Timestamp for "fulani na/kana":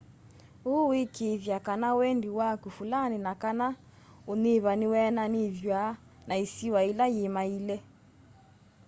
2.77-3.67